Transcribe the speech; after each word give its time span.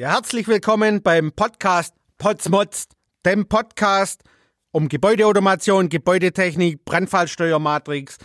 Ja, 0.00 0.12
herzlich 0.14 0.48
willkommen 0.48 1.02
beim 1.02 1.30
Podcast 1.30 1.94
Potsmods, 2.16 2.88
dem 3.26 3.46
Podcast 3.46 4.22
um 4.70 4.88
Gebäudeautomation, 4.88 5.90
Gebäudetechnik, 5.90 6.86
Brandfallsteuermatrix 6.86 8.16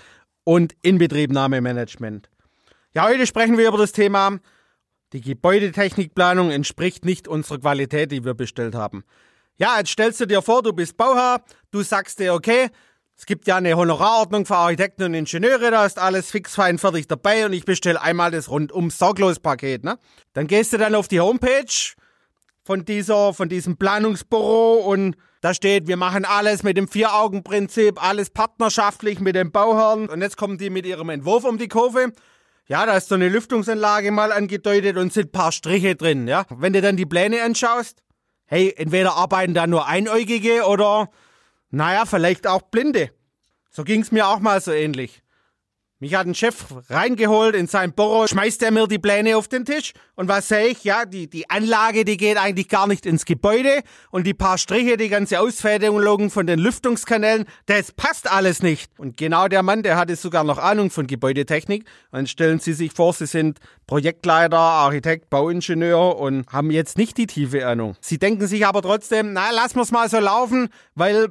und 0.46 0.74
Inbetriebnahmemanagement. 0.84 2.30
Ja, 2.94 3.10
heute 3.10 3.28
sprechen 3.28 3.58
wir 3.58 3.68
über 3.68 3.78
das 3.78 3.92
Thema, 3.92 4.40
die 5.12 5.20
Gebäudetechnikplanung 5.20 6.50
entspricht 6.50 7.04
nicht 7.04 7.28
unserer 7.28 7.60
Qualität, 7.60 8.10
die 8.14 8.24
wir 8.24 8.36
bestellt 8.36 8.74
haben. 8.74 9.04
Ja, 9.58 9.78
jetzt 9.78 9.90
stellst 9.90 10.22
du 10.22 10.28
dir 10.28 10.42
vor, 10.42 10.64
du 10.64 10.72
bist 10.72 10.96
Bauherr, 10.96 11.44
du 11.72 11.82
sagst 11.82 12.20
dir, 12.20 12.36
okay, 12.36 12.70
es 13.18 13.26
gibt 13.26 13.48
ja 13.48 13.56
eine 13.56 13.76
Honorarordnung 13.78 14.46
für 14.46 14.58
Architekten 14.58 15.04
und 15.04 15.14
Ingenieure, 15.14 15.72
da 15.72 15.86
ist 15.86 15.98
alles 15.98 16.30
fix, 16.30 16.56
fein, 16.56 16.78
fertig 16.78 17.08
dabei 17.08 17.46
und 17.46 17.54
ich 17.54 17.64
bestelle 17.64 18.02
einmal 18.02 18.32
das 18.32 18.50
rundum 18.50 18.90
sorglos 18.90 19.40
Paket. 19.40 19.84
Ne? 19.84 19.98
Dann 20.34 20.48
gehst 20.48 20.74
du 20.74 20.78
dann 20.78 20.96
auf 20.96 21.08
die 21.08 21.22
Homepage 21.22 21.94
von 22.64 22.84
dieser, 22.84 23.34
von 23.34 23.48
diesem 23.48 23.78
Planungsbüro 23.78 24.76
und 24.80 25.16
da 25.40 25.54
steht, 25.54 25.88
wir 25.88 25.96
machen 25.96 26.26
alles 26.26 26.64
mit 26.64 26.76
dem 26.76 26.88
Vier-Augen-Prinzip, 26.88 28.04
alles 28.04 28.32
partnerschaftlich 28.32 29.20
mit 29.20 29.36
dem 29.36 29.52
Bauherrn 29.52 30.10
und 30.10 30.22
jetzt 30.22 30.38
kommen 30.38 30.58
die 30.58 30.70
mit 30.70 30.86
ihrem 30.86 31.10
Entwurf 31.10 31.46
um 31.46 31.58
die 31.58 31.68
Kurve. 31.68 32.12
Ja, 32.68 32.86
da 32.88 32.98
ist 32.98 33.10
so 33.10 33.16
eine 33.16 33.30
Lüftungsanlage 33.30 34.12
mal 34.12 34.32
angedeutet 34.32 34.98
und 34.98 35.14
sind 35.14 35.28
ein 35.28 35.32
paar 35.32 35.52
Striche 35.52 35.96
drin, 35.96 36.28
ja. 36.28 36.46
Wenn 36.50 36.74
du 36.74 36.82
dann 36.82 36.98
die 36.98 37.06
Pläne 37.06 37.44
anschaust, 37.44 38.02
hey, 38.48 38.74
entweder 38.76 39.16
arbeiten 39.16 39.54
da 39.54 39.68
nur 39.68 39.88
Einäugige 39.88 40.64
oder 40.64 41.10
naja, 41.76 42.06
vielleicht 42.06 42.48
auch 42.48 42.62
Blinde. 42.62 43.12
So 43.70 43.84
ging's 43.84 44.12
mir 44.12 44.28
auch 44.28 44.40
mal 44.40 44.62
so 44.62 44.72
ähnlich. 44.72 45.22
Mich 46.00 46.14
hat 46.16 46.28
ein 46.28 46.36
Chef 46.36 46.66
reingeholt 46.90 47.56
in 47.56 47.68
sein 47.68 47.94
Büro, 47.94 48.28
schmeißt 48.28 48.62
er 48.64 48.72
mir 48.72 48.86
die 48.86 49.00
Pläne 49.00 49.38
auf 49.38 49.48
den 49.48 49.64
Tisch 49.64 49.94
und 50.16 50.28
was 50.28 50.50
sehe 50.50 50.68
ich? 50.68 50.84
Ja, 50.84 51.06
die, 51.06 51.30
die 51.30 51.50
Anlage, 51.50 52.04
die 52.04 52.18
geht 52.18 52.38
eigentlich 52.38 52.68
gar 52.68 52.86
nicht 52.86 53.06
ins 53.06 53.24
Gebäude 53.24 53.82
und 54.12 54.28
die 54.28 54.34
paar 54.34 54.58
Striche, 54.58 54.98
die 54.98 55.08
ganze 55.08 55.40
Ausfädelung 55.40 56.30
von 56.30 56.48
den 56.48 56.60
Lüftungskanälen, 56.60 57.46
das 57.66 57.94
passt 57.94 58.30
alles 58.30 58.62
nicht. 58.62 58.92
Und 58.98 59.16
genau 59.16 59.48
der 59.48 59.64
Mann, 59.64 59.84
der 59.84 59.96
hatte 59.98 60.18
sogar 60.18 60.44
noch 60.44 60.58
Ahnung 60.58 60.92
von 60.92 61.08
Gebäudetechnik. 61.08 61.86
Und 62.12 62.30
stellen 62.30 62.60
Sie 62.60 62.74
sich 62.74 62.92
vor, 62.92 63.14
Sie 63.14 63.26
sind 63.26 63.60
Projektleiter, 63.88 64.58
Architekt, 64.58 65.30
Bauingenieur 65.30 66.18
und 66.18 66.46
haben 66.52 66.72
jetzt 66.72 66.98
nicht 66.98 67.18
die 67.18 67.28
tiefe 67.28 67.66
Ahnung. 67.66 67.96
Sie 68.02 68.20
denken 68.20 68.48
sich 68.48 68.66
aber 68.66 68.82
trotzdem, 68.82 69.32
na, 69.34 69.52
lassen 69.52 69.78
wir's 69.78 69.92
mal 69.92 70.10
so 70.10 70.20
laufen, 70.20 70.70
weil 70.94 71.30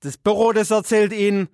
das 0.00 0.18
Büro, 0.18 0.52
das 0.52 0.70
erzählt 0.70 1.12
Ihnen, 1.12 1.48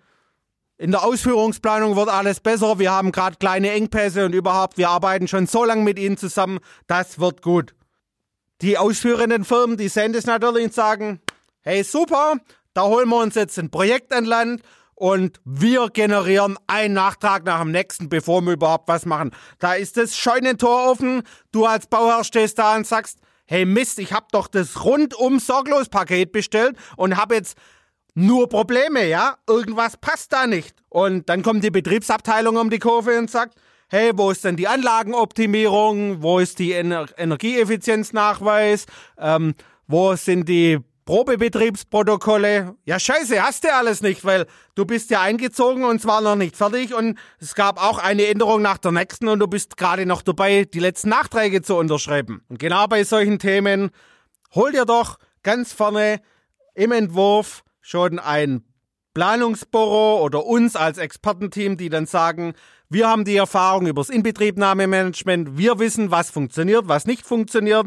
in 0.78 0.90
der 0.90 1.04
Ausführungsplanung 1.04 1.94
wird 1.94 2.08
alles 2.08 2.40
besser. 2.40 2.78
Wir 2.78 2.90
haben 2.90 3.12
gerade 3.12 3.36
kleine 3.36 3.70
Engpässe 3.70 4.26
und 4.26 4.34
überhaupt, 4.34 4.78
wir 4.78 4.88
arbeiten 4.88 5.28
schon 5.28 5.46
so 5.46 5.64
lange 5.64 5.84
mit 5.84 5.98
Ihnen 5.98 6.16
zusammen. 6.16 6.58
Das 6.88 7.20
wird 7.20 7.42
gut. 7.42 7.74
Die 8.62 8.78
ausführenden 8.78 9.44
Firmen, 9.44 9.76
die 9.76 9.88
sehen 9.88 10.12
das 10.12 10.26
natürlich 10.26 10.64
und 10.64 10.74
sagen, 10.74 11.20
hey 11.60 11.84
super, 11.84 12.36
da 12.74 12.82
holen 12.82 13.08
wir 13.08 13.18
uns 13.18 13.34
jetzt 13.34 13.58
ein 13.58 13.70
Projekt 13.70 14.12
an 14.12 14.24
Land 14.24 14.62
und 14.94 15.40
wir 15.44 15.88
generieren 15.88 16.58
einen 16.66 16.94
Nachtrag 16.94 17.44
nach 17.44 17.60
dem 17.60 17.70
nächsten, 17.70 18.08
bevor 18.08 18.40
wir 18.42 18.52
überhaupt 18.52 18.88
was 18.88 19.06
machen. 19.06 19.32
Da 19.58 19.74
ist 19.74 19.96
das 19.96 20.16
Scheunentor 20.16 20.90
offen. 20.90 21.22
Du 21.50 21.66
als 21.66 21.86
Bauherr 21.86 22.24
stehst 22.24 22.58
da 22.58 22.76
und 22.76 22.86
sagst, 22.86 23.18
hey 23.46 23.64
Mist, 23.64 23.98
ich 23.98 24.12
habe 24.12 24.26
doch 24.32 24.48
das 24.48 24.84
rundum 24.84 25.38
sorglos 25.38 25.88
Paket 25.88 26.32
bestellt 26.32 26.76
und 26.96 27.16
habe 27.16 27.34
jetzt 27.34 27.56
nur 28.14 28.48
Probleme, 28.48 29.06
ja? 29.08 29.36
Irgendwas 29.48 29.96
passt 29.96 30.32
da 30.32 30.46
nicht. 30.46 30.76
Und 30.88 31.28
dann 31.28 31.42
kommt 31.42 31.64
die 31.64 31.70
Betriebsabteilung 31.70 32.56
um 32.56 32.70
die 32.70 32.78
Kurve 32.78 33.18
und 33.18 33.30
sagt, 33.30 33.56
hey, 33.88 34.12
wo 34.14 34.30
ist 34.30 34.44
denn 34.44 34.56
die 34.56 34.68
Anlagenoptimierung? 34.68 36.22
Wo 36.22 36.38
ist 36.38 36.58
die 36.58 36.72
Ener 36.72 37.06
Energieeffizienznachweis? 37.16 38.86
Ähm, 39.18 39.54
wo 39.86 40.14
sind 40.16 40.48
die 40.48 40.78
Probebetriebsprotokolle? 41.04 42.76
Ja, 42.84 42.98
scheiße, 42.98 43.42
hast 43.42 43.64
du 43.64 43.74
alles 43.74 44.02
nicht, 44.02 44.24
weil 44.24 44.46
du 44.74 44.84
bist 44.84 45.10
ja 45.10 45.20
eingezogen 45.20 45.84
und 45.84 46.00
zwar 46.00 46.20
noch 46.20 46.36
nicht 46.36 46.56
fertig 46.56 46.94
und 46.94 47.18
es 47.40 47.54
gab 47.54 47.82
auch 47.82 47.98
eine 47.98 48.26
Änderung 48.26 48.62
nach 48.62 48.78
der 48.78 48.92
nächsten 48.92 49.28
und 49.28 49.40
du 49.40 49.46
bist 49.46 49.76
gerade 49.76 50.06
noch 50.06 50.22
dabei, 50.22 50.64
die 50.64 50.78
letzten 50.78 51.08
Nachträge 51.08 51.60
zu 51.60 51.76
unterschreiben. 51.76 52.42
Und 52.48 52.58
genau 52.58 52.86
bei 52.86 53.04
solchen 53.04 53.38
Themen 53.38 53.90
hol 54.54 54.72
dir 54.72 54.84
doch 54.84 55.18
ganz 55.42 55.72
vorne 55.72 56.20
im 56.74 56.92
Entwurf 56.92 57.64
schon 57.82 58.18
ein 58.18 58.64
Planungsbüro 59.12 60.22
oder 60.22 60.46
uns 60.46 60.74
als 60.74 60.96
Expertenteam, 60.96 61.76
die 61.76 61.90
dann 61.90 62.06
sagen, 62.06 62.54
wir 62.88 63.08
haben 63.08 63.24
die 63.24 63.36
Erfahrung 63.36 63.86
übers 63.86 64.08
Inbetriebnahmemanagement, 64.08 65.58
wir 65.58 65.78
wissen, 65.78 66.10
was 66.10 66.30
funktioniert, 66.30 66.88
was 66.88 67.06
nicht 67.06 67.26
funktioniert. 67.26 67.86